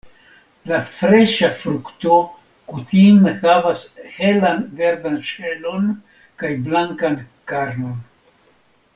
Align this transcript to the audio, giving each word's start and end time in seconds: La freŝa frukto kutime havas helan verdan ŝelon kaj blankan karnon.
La 0.69 0.77
freŝa 0.99 1.49
frukto 1.57 2.15
kutime 2.71 3.33
havas 3.43 3.83
helan 4.15 4.63
verdan 4.79 5.19
ŝelon 5.33 5.85
kaj 6.45 6.51
blankan 6.69 7.19
karnon. 7.53 8.01